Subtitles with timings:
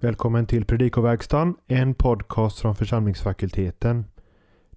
[0.00, 4.04] Välkommen till Predikoverkstan, en podcast från församlingsfakulteten.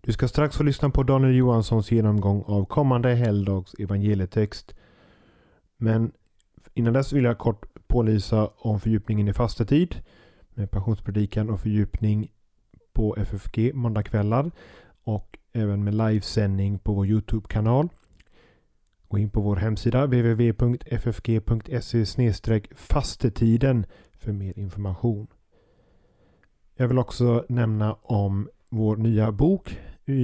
[0.01, 4.75] Du ska strax få lyssna på Daniel Johanssons genomgång av kommande helgdags evangelietext.
[5.77, 6.11] Men
[6.73, 9.95] innan dess vill jag kort pålysa om fördjupningen i fastetid
[10.49, 12.31] med passionspredikan och fördjupning
[12.93, 14.51] på FFG måndagkvällar
[15.03, 17.89] och även med livesändning på vår Youtube-kanal.
[19.07, 21.45] Gå in på vår hemsida www.ffg.se
[22.75, 23.85] fastetiden
[24.21, 25.27] för mer information.
[26.75, 29.79] Jag vill också nämna om vår nya bok,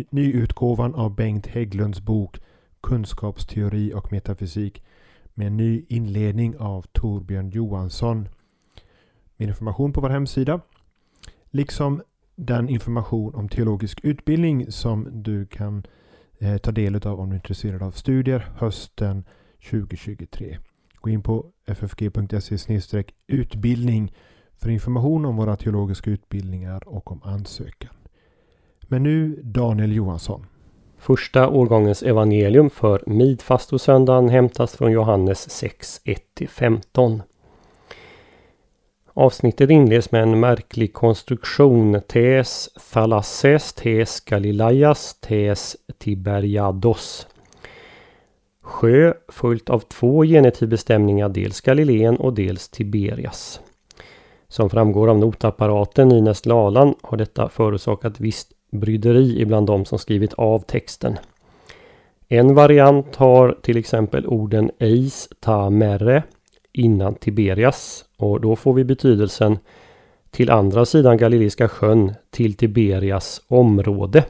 [0.10, 2.40] nyutgåvan av Bengt Hägglunds bok
[2.82, 4.84] Kunskapsteori och metafysik
[5.34, 8.30] med en ny inledning av Torbjörn Johansson.
[9.38, 10.62] Med information på vår hemsida.
[11.50, 12.02] Liksom
[12.36, 15.84] den information om teologisk utbildning som du kan
[16.40, 19.26] eh, ta del av om du är intresserad av studier hösten
[19.70, 20.58] 2023.
[21.02, 24.14] Gå in på ffg.se utbildning
[24.56, 27.94] för information om våra teologiska utbildningar och om ansökan.
[28.82, 30.46] Men nu Daniel Johansson.
[30.98, 37.22] Första årgångens evangelium för midfastosöndagen hämtas från Johannes 6, 1-15.
[39.14, 42.02] Avsnittet inleds med en märklig konstruktion.
[42.08, 47.28] Tes thalasses, tes Galileas, tes tiberiados.
[48.68, 53.60] Sjö följt av två genitivbestämningar, dels Galileen och dels Tiberias.
[54.48, 60.34] Som framgår av notapparaten i Nestlalan har detta förorsakat visst bryderi ibland de som skrivit
[60.34, 61.18] av texten.
[62.28, 66.24] En variant har till exempel orden eis ta merre
[66.72, 69.58] innan Tiberias och då får vi betydelsen
[70.32, 74.24] till andra sidan Galileiska sjön till Tiberias område.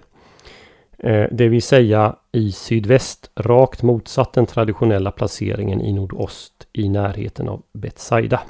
[0.98, 7.50] Eh, det vill säga i sydväst, rakt motsatt den traditionella placeringen i nordost i närheten
[7.50, 8.41] av Betsaida.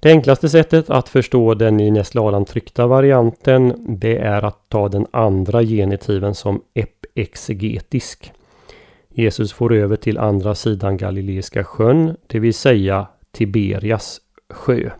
[0.00, 5.06] Det enklaste sättet att förstå den i Nästlalan tryckta varianten det är att ta den
[5.10, 8.32] andra genitiven som epexegetisk.
[9.08, 14.20] Jesus får över till andra sidan Galileiska sjön, det vill säga Tiberias
[14.50, 14.90] sjö.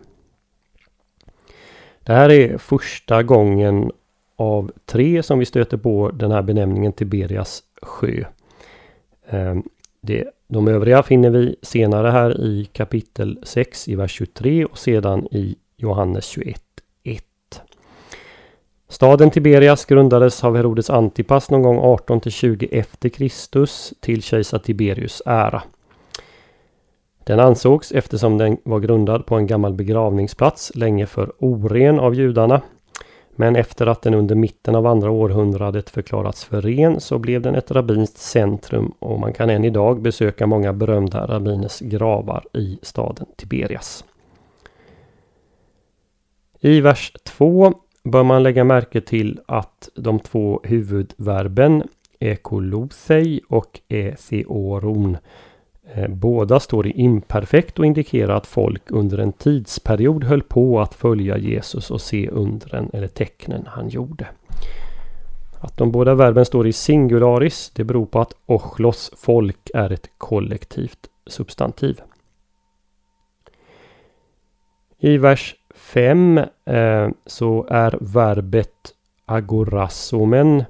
[2.03, 3.91] Det här är första gången
[4.39, 8.23] av tre som vi stöter på den här benämningen Tiberias sjö.
[9.29, 9.63] Ehm,
[10.01, 15.27] det, de övriga finner vi senare här i kapitel 6 i vers 23 och sedan
[15.31, 16.61] i Johannes 21
[17.03, 17.23] 1.
[18.87, 25.21] Staden Tiberias grundades av Herodes Antipas någon gång 18 20 efter Kristus till kejsar Tiberius
[25.25, 25.63] ära.
[27.23, 32.61] Den ansågs eftersom den var grundad på en gammal begravningsplats länge för oren av judarna
[33.39, 37.55] men efter att den under mitten av andra århundradet förklarats för ren så blev den
[37.55, 43.25] ett rabbinskt centrum och man kan än idag besöka många berömda rabbiners gravar i staden
[43.35, 44.05] Tiberias.
[46.59, 47.73] I vers 2
[48.03, 51.83] bör man lägga märke till att de två huvudverben
[52.19, 55.17] ekolosei och eseoron
[55.93, 60.93] Eh, båda står i imperfekt och indikerar att folk under en tidsperiod höll på att
[60.93, 64.27] följa Jesus och se undren eller tecknen han gjorde.
[65.59, 70.09] Att de båda verben står i singularis det beror på att ochlos folk är ett
[70.17, 72.01] kollektivt substantiv.
[74.97, 78.93] I vers 5 eh, så är verbet
[79.25, 80.63] agorasomen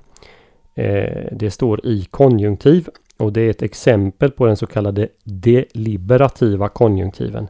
[0.76, 6.70] eh, det står i konjunktiv och det är ett exempel på den så kallade deliberativa
[6.70, 7.48] konjunktiven.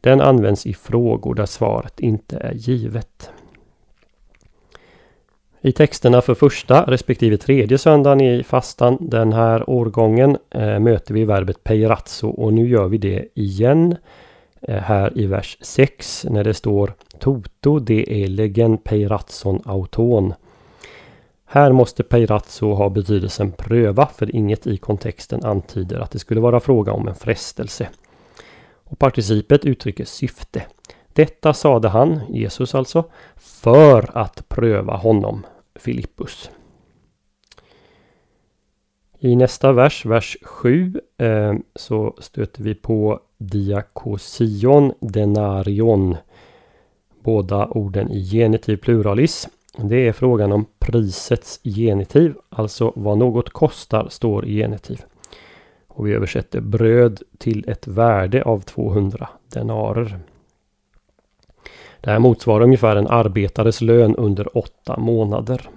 [0.00, 3.30] Den används i frågor där svaret inte är givet.
[5.60, 11.24] I texterna för första respektive tredje söndagen i fastan den här årgången eh, möter vi
[11.24, 13.96] verbet peirazzo och nu gör vi det igen
[14.60, 20.34] eh, här i vers 6 när det står Toto de elegen peiratson auton.
[21.54, 26.60] Här måste peirazzo ha betydelsen pröva för inget i kontexten antyder att det skulle vara
[26.60, 27.88] fråga om en frestelse.
[28.84, 30.66] Och participet uttrycker syfte.
[31.12, 33.04] Detta sade han, Jesus alltså,
[33.36, 36.50] för att pröva honom, Filippus.
[39.18, 46.16] I nästa vers, vers 7, eh, så stöter vi på diakosion denarion.
[47.20, 49.48] Båda orden i genitiv pluralis.
[49.78, 55.02] Det är frågan om prisets genitiv, alltså vad något kostar står i genitiv.
[55.88, 60.20] Och vi översätter bröd till ett värde av 200 denarer.
[62.00, 65.68] Det här motsvarar ungefär en arbetares lön under åtta månader.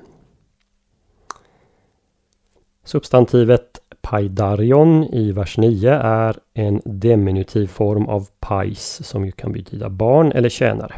[2.84, 9.90] Substantivet paidarion i vers 9 är en diminutiv form av pais som ju kan betyda
[9.90, 10.94] barn eller tjänare.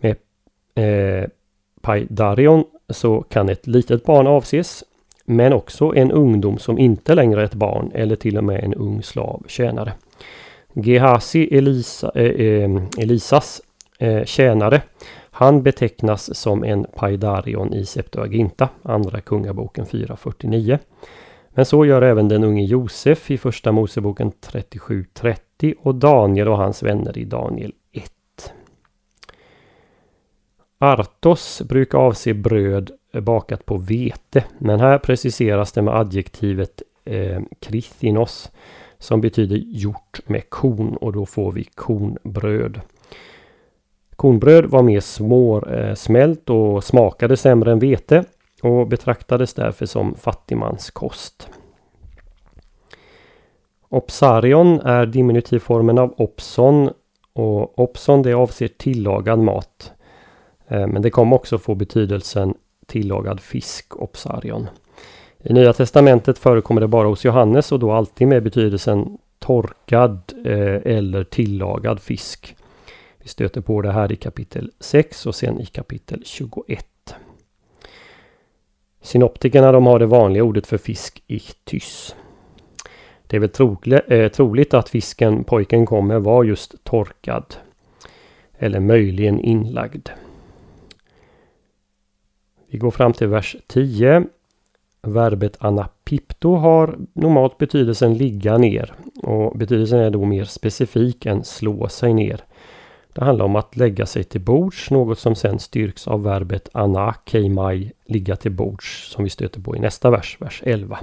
[0.00, 0.16] Med
[0.74, 1.28] eh,
[1.86, 4.84] paidarion så kan ett litet barn avses
[5.24, 8.74] men också en ungdom som inte längre är ett barn eller till och med en
[8.74, 9.92] ung slav tjänare.
[10.72, 13.60] Gehazi Elisa, eh, eh, Elisas
[13.98, 14.82] eh, tjänare
[15.30, 20.78] han betecknas som en paidarion i Septuaginta, Andra Kungaboken 4.49.
[21.48, 26.82] Men så gör även den unge Josef i Första Moseboken 37.30 och Daniel och hans
[26.82, 27.72] vänner i Daniel
[30.78, 38.50] Artos brukar avse bröd bakat på vete, men här preciseras det med adjektivet eh, krithinos
[38.98, 42.80] som betyder gjort med korn och då får vi kornbröd.
[44.16, 48.24] Kornbröd var mer småsmält eh, och smakade sämre än vete
[48.62, 51.48] och betraktades därför som fattigmanskost.
[53.88, 56.90] Opsarion är diminutivformen av opson
[57.32, 59.92] och opson det avser tillagad mat.
[60.68, 62.54] Eh, men det kom också få betydelsen
[62.86, 64.68] tillagad fisk, opsarion.
[65.42, 70.96] I Nya Testamentet förekommer det bara hos Johannes och då alltid med betydelsen torkad eh,
[70.96, 72.56] eller tillagad fisk.
[73.18, 76.86] Vi stöter på det här i kapitel 6 och sen i kapitel 21.
[79.02, 82.16] Synoptikerna de har det vanliga ordet för fisk ichtys.
[83.26, 87.54] Det är väl eh, troligt att fisken pojken kom med var just torkad.
[88.58, 90.08] Eller möjligen inlagd.
[92.76, 94.24] Vi går fram till vers 10.
[95.02, 98.92] Verbet anapipto har normalt betydelsen ligga ner
[99.22, 102.44] och betydelsen är då mer specifik än slå sig ner.
[103.12, 107.92] Det handlar om att lägga sig till bords, något som sedan styrks av verbet anakeimai,
[108.04, 110.98] ligga till bords, som vi stöter på i nästa vers, vers 11.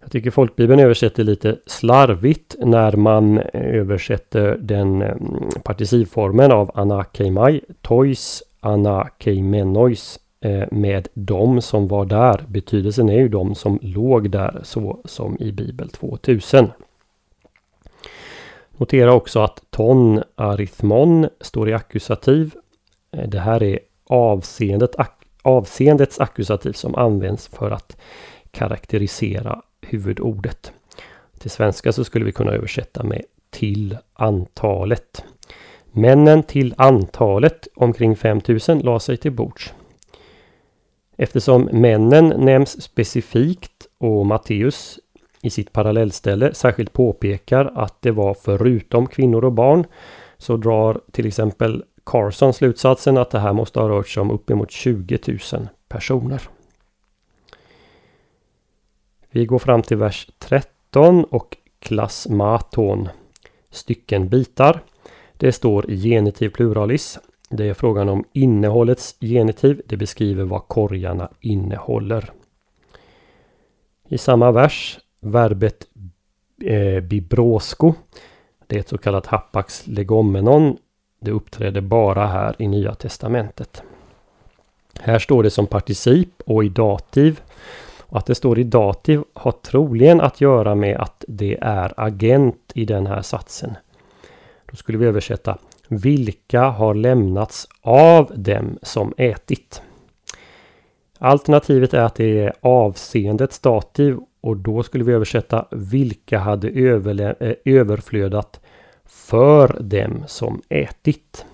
[0.00, 5.16] Jag tycker folkbibeln översätter lite slarvigt när man eh, översätter den eh,
[5.64, 12.44] participformen av anakeimai, tois Anna Keimenois eh, med de som var där.
[12.48, 16.70] Betydelsen är ju de som låg där så som i Bibel 2000.
[18.70, 22.54] Notera också att ton arithmon står i ackusativ.
[23.10, 24.94] Eh, det här är avseendet,
[25.42, 27.96] avseendets ackusativ som används för att
[28.50, 30.72] karaktärisera huvudordet.
[31.38, 35.24] Till svenska så skulle vi kunna översätta med till antalet.
[35.96, 39.74] Männen till antalet, omkring 5000, la sig till bords.
[41.16, 44.98] Eftersom männen nämns specifikt och Matteus
[45.42, 49.86] i sitt parallellställe särskilt påpekar att det var förutom kvinnor och barn
[50.38, 54.70] så drar till exempel Carson slutsatsen att det här måste ha rört sig om uppemot
[54.70, 55.18] 20
[55.52, 56.42] 000 personer.
[59.30, 63.08] Vi går fram till vers 13 och klasmaton.
[63.70, 64.80] Stycken bitar.
[65.44, 67.18] Det står i genitiv pluralis.
[67.48, 69.82] Det är frågan om innehållets genitiv.
[69.86, 72.30] Det beskriver vad korgarna innehåller.
[74.08, 75.86] I samma vers verbet
[76.64, 77.94] eh, bibrosko.
[78.66, 80.76] Det är ett så kallat hapax legomenon.
[81.20, 83.82] Det uppträder bara här i Nya Testamentet.
[85.00, 87.40] Här står det som particip och i dativ.
[88.00, 92.72] Och att det står i dativ har troligen att göra med att det är agent
[92.74, 93.76] i den här satsen.
[94.74, 99.82] Då skulle vi översätta Vilka har lämnats av dem som ätit?
[101.18, 107.54] Alternativet är att det är avseendet stativ och då skulle vi översätta vilka hade eh,
[107.64, 108.60] överflödat
[109.04, 111.46] för dem som ätit.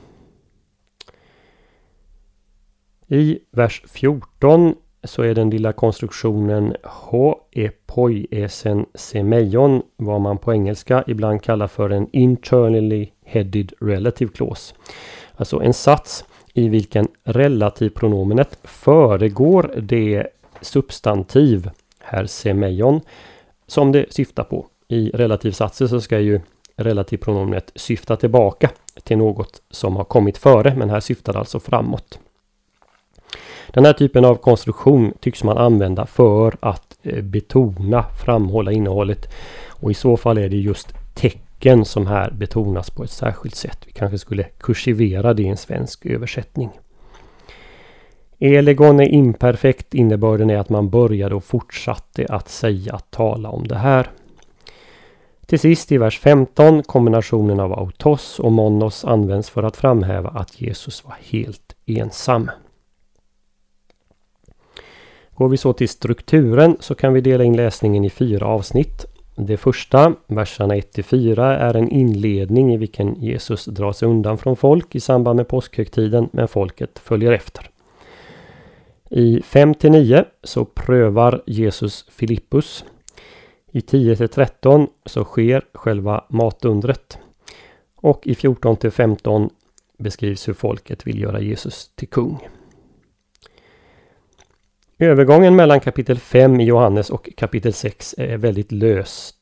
[3.06, 4.74] I vers 14
[5.04, 11.90] så är den lilla konstruktionen H epoiesen semeion vad man på engelska ibland kallar för
[11.90, 14.74] en internally headed relative clause.
[15.36, 20.26] Alltså en sats i vilken relativpronomenet föregår det
[20.60, 23.00] substantiv här semeion
[23.66, 24.66] som det syftar på.
[24.88, 26.40] I relativsatser så ska ju
[26.76, 28.70] relativpronomenet syfta tillbaka
[29.04, 32.18] till något som har kommit före men här syftar det alltså framåt.
[33.72, 39.28] Den här typen av konstruktion tycks man använda för att eh, betona, framhålla innehållet.
[39.68, 43.78] Och i så fall är det just tecken som här betonas på ett särskilt sätt.
[43.86, 46.70] Vi kanske skulle kursivera det i en svensk översättning.
[48.38, 49.94] Elegon är imperfekt.
[49.94, 54.10] Innebörden är att man började och fortsatte att säga, tala om det här.
[55.46, 60.60] Till sist i vers 15 kombinationen av autos och monos används för att framhäva att
[60.60, 62.50] Jesus var helt ensam.
[65.40, 69.04] Går vi så till strukturen så kan vi dela in läsningen i fyra avsnitt.
[69.36, 74.94] Det första, verserna 1-4, är en inledning i vilken Jesus drar sig undan från folk
[74.94, 77.70] i samband med påskhögtiden, men folket följer efter.
[79.10, 82.84] I 5-9 så prövar Jesus Filippus.
[83.70, 87.18] I 10-13 så sker själva matundret.
[87.96, 89.50] Och i 14-15
[89.98, 92.38] beskrivs hur folket vill göra Jesus till kung.
[95.02, 99.34] Övergången mellan kapitel 5 i Johannes och kapitel 6 är väldigt lös.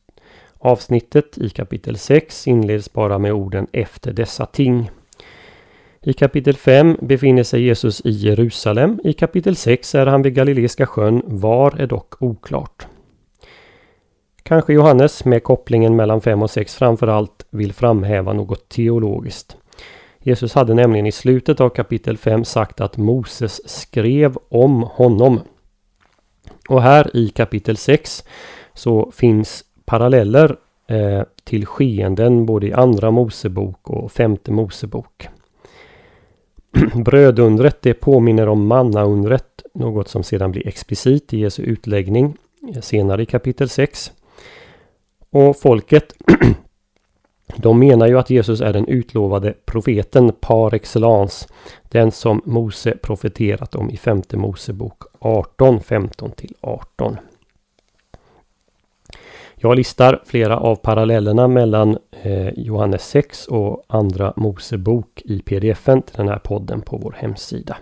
[0.59, 4.91] Avsnittet i kapitel 6 inleds bara med orden efter dessa ting.
[6.03, 9.01] I kapitel 5 befinner sig Jesus i Jerusalem.
[9.05, 11.23] I kapitel 6 är han vid Galileiska sjön.
[11.25, 12.87] Var är dock oklart.
[14.43, 19.57] Kanske Johannes med kopplingen mellan 5 och 6 framförallt vill framhäva något teologiskt.
[20.21, 25.41] Jesus hade nämligen i slutet av kapitel 5 sagt att Moses skrev om honom.
[26.69, 28.25] Och här i kapitel 6
[28.75, 30.57] så finns paralleller
[30.87, 35.29] eh, till skeenden både i andra Mosebok och femte Mosebok.
[36.95, 42.37] Brödundret det påminner om mannaundret, något som sedan blir explicit i Jesu utläggning
[42.75, 44.13] eh, senare i kapitel 6.
[45.31, 46.15] Och folket
[47.61, 51.49] de menar ju att Jesus är den utlovade profeten par excellence.
[51.83, 57.17] Den som Mose profeterat om i femte Mosebok 18, 15 18.
[59.57, 66.17] Jag listar flera av parallellerna mellan eh, Johannes 6 och andra Mosebok i pdf-en till
[66.17, 67.77] den här podden på vår hemsida.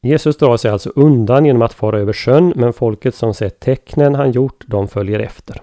[0.00, 4.14] Jesus drar sig alltså undan genom att fara över sjön men folket som sett tecknen
[4.14, 5.62] han gjort de följer efter.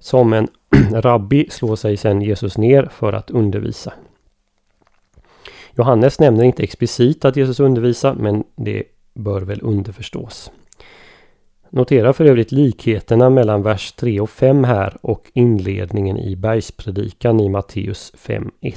[0.00, 0.48] Som en
[0.92, 3.92] rabbi slår sig sedan Jesus ner för att undervisa.
[5.76, 8.82] Johannes nämner inte explicit att Jesus undervisar men det
[9.14, 10.50] bör väl underförstås.
[11.70, 17.48] Notera för övrigt likheterna mellan vers 3 och 5 här och inledningen i bergspredikan i
[17.48, 18.76] Matteus 5.1.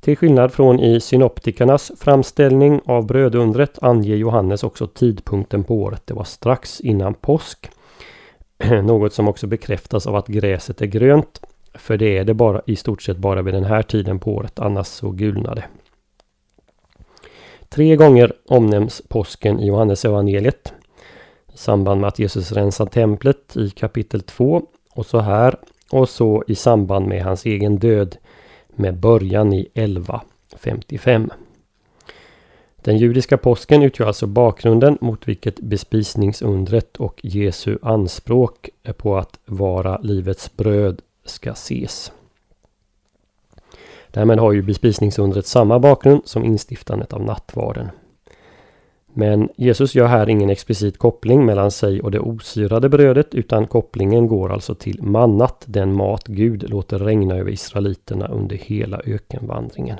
[0.00, 6.02] Till skillnad från i synoptikernas framställning av brödundret anger Johannes också tidpunkten på året.
[6.06, 7.70] Det var strax innan påsk.
[8.82, 11.40] Något som också bekräftas av att gräset är grönt.
[11.74, 14.58] För det är det bara i stort sett bara vid den här tiden på året,
[14.58, 15.64] annars så gulnar det.
[17.68, 20.72] Tre gånger omnämns påsken i Johannes evangeliet
[21.54, 24.62] i samband med att Jesus rensar templet i kapitel 2
[24.94, 25.56] och så här
[25.90, 28.16] och så i samband med hans egen död
[28.68, 31.30] med början i 1155.
[32.86, 39.98] Den judiska påsken utgör alltså bakgrunden mot vilket bespisningsundret och Jesu anspråk på att vara
[39.98, 42.12] livets bröd ska ses.
[44.10, 47.88] Därmed har ju bespisningsundret samma bakgrund som instiftandet av nattvarden.
[49.06, 54.26] Men Jesus gör här ingen explicit koppling mellan sig och det osyrade brödet utan kopplingen
[54.26, 59.98] går alltså till mannat, den mat Gud låter regna över israeliterna under hela ökenvandringen.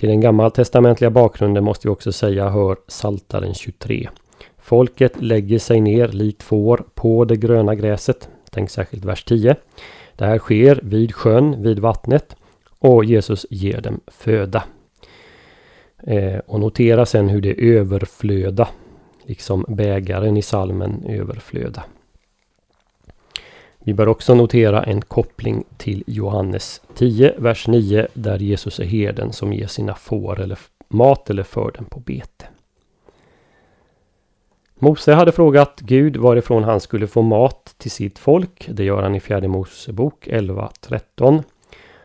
[0.00, 4.08] Till den gammaltestamentliga bakgrunden måste vi också säga hör Saltaren 23.
[4.58, 8.28] Folket lägger sig ner likt får på det gröna gräset.
[8.50, 9.56] Tänk särskilt vers 10.
[10.16, 12.36] Det här sker vid sjön, vid vattnet
[12.78, 14.64] och Jesus ger dem föda.
[16.06, 18.68] Eh, och notera sen hur det överflöda,
[19.24, 21.84] liksom bägaren i salmen överflöda.
[23.84, 29.32] Vi bör också notera en koppling till Johannes 10, vers 9, där Jesus är herden
[29.32, 30.58] som ger sina får eller
[30.88, 32.46] mat eller för dem på bete.
[34.78, 38.68] Mose hade frågat Gud varifrån han skulle få mat till sitt folk.
[38.72, 41.42] Det gör han i fjärde Mosebok 11.13.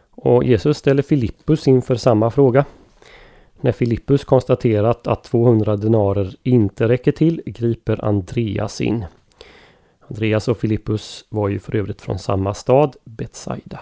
[0.10, 2.66] Och Jesus ställer Filippus inför samma fråga.
[3.62, 9.06] När Filippus konstaterat att 200 denarer inte räcker till griper Andreas in.
[10.08, 13.80] Andreas och Filippus var ju för övrigt från samma stad, Betsaida.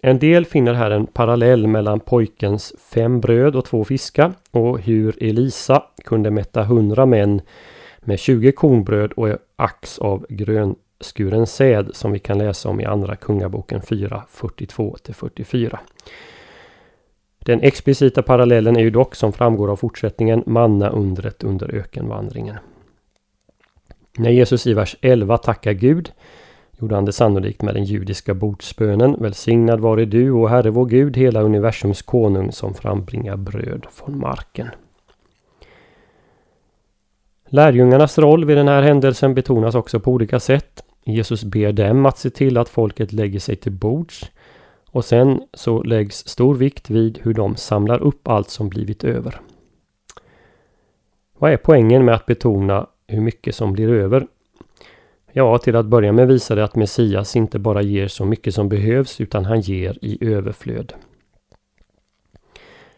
[0.00, 5.22] En del finner här en parallell mellan pojkens fem bröd och två fiskar och hur
[5.22, 7.40] Elisa kunde mätta hundra män
[8.00, 13.16] med 20 kornbröd och ax av grönskuren säd som vi kan läsa om i Andra
[13.16, 15.78] Kungaboken 4, 42-44.
[17.38, 22.56] Den explicita parallellen är ju dock som framgår av fortsättningen manna undret under ökenvandringen.
[24.18, 26.12] När Jesus i vers 11 tackar Gud
[26.78, 31.16] gjorde han det sannolikt med den judiska bordsbönen Välsignad vare du och Herre vår Gud,
[31.16, 34.68] hela universums konung som frambringar bröd från marken.
[37.48, 40.82] Lärjungarnas roll vid den här händelsen betonas också på olika sätt.
[41.04, 44.30] Jesus ber dem att se till att folket lägger sig till bords
[44.90, 49.40] Och sen så läggs stor vikt vid hur de samlar upp allt som blivit över.
[51.38, 54.26] Vad är poängen med att betona hur mycket som blir över?
[55.32, 58.68] Ja, till att börja med visar det att Messias inte bara ger så mycket som
[58.68, 60.92] behövs utan han ger i överflöd.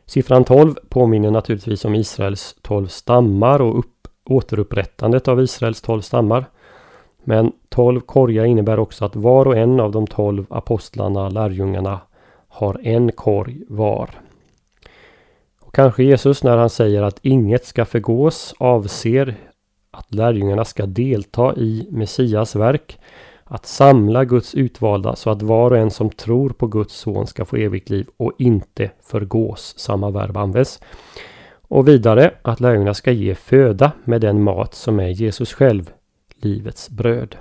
[0.07, 6.45] Siffran 12 påminner naturligtvis om Israels 12 stammar och upp, återupprättandet av Israels 12 stammar.
[7.25, 12.01] Men 12 korgar innebär också att var och en av de 12 apostlarna, lärjungarna,
[12.49, 14.11] har en korg var.
[15.61, 19.37] Och kanske Jesus när han säger att inget ska förgås avser
[19.91, 22.99] att lärjungarna ska delta i Messias verk.
[23.45, 27.45] Att samla Guds utvalda så att var och en som tror på Guds son ska
[27.45, 29.75] få evigt liv och inte förgås.
[29.79, 30.81] Samma verb används.
[31.63, 35.91] Och vidare att lärjungarna ska ge föda med den mat som är Jesus själv,
[36.43, 37.37] livets bröd.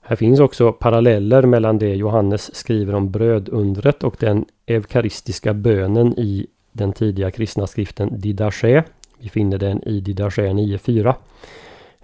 [0.00, 6.46] Här finns också paralleller mellan det Johannes skriver om brödundret och den eukaristiska bönen i
[6.72, 8.84] den tidiga kristna skriften Didache.
[9.22, 11.14] Vi finner den i Didache 9.4.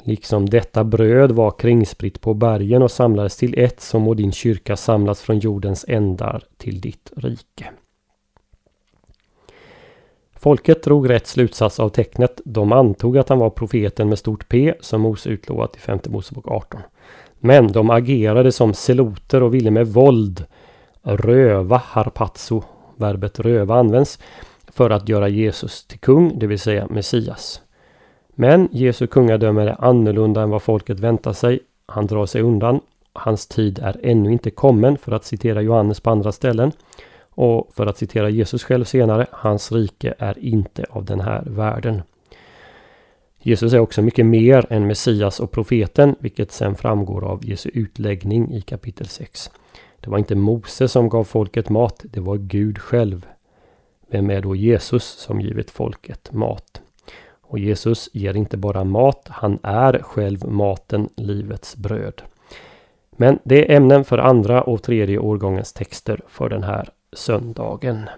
[0.02, 4.76] Liksom detta bröd var kringspritt på bergen och samlades till ett som må din kyrka
[4.76, 7.70] samlas från jordens ändar till ditt rike.
[10.32, 12.40] Folket drog rätt slutsats av tecknet.
[12.44, 16.48] De antog att han var profeten med stort P som Mose utlovat i femte Mosebok
[16.48, 16.80] 18.
[17.38, 20.44] Men de agerade som seloter och ville med våld
[21.02, 22.62] röva harpazzo,
[22.96, 24.18] verbet röva används,
[24.76, 27.60] för att göra Jesus till kung, det vill säga Messias.
[28.34, 31.60] Men Jesu kungadöme är annorlunda än vad folket väntar sig.
[31.86, 32.80] Han drar sig undan.
[33.12, 36.72] Hans tid är ännu inte kommen för att citera Johannes på andra ställen.
[37.30, 42.02] Och för att citera Jesus själv senare, hans rike är inte av den här världen.
[43.38, 48.54] Jesus är också mycket mer än Messias och profeten, vilket sen framgår av Jesu utläggning
[48.54, 49.50] i kapitel 6.
[50.00, 53.26] Det var inte Mose som gav folket mat, det var Gud själv.
[54.08, 56.82] Vem är då Jesus som givit folket mat?
[57.42, 62.22] Och Jesus ger inte bara mat, han är själv maten, livets bröd.
[63.10, 68.08] Men det är ämnen för andra och tredje årgångens texter för den här söndagen.